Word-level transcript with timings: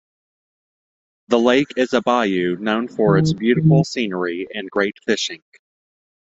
The 1.27 1.37
lake 1.37 1.67
is 1.77 1.93
a 1.93 2.01
bayou, 2.01 2.55
known 2.59 2.87
for 2.87 3.19
its 3.19 3.33
beautiful 3.33 3.83
scenery 3.83 4.47
and 4.51 4.67
great 4.71 4.97
fishing. 5.05 5.43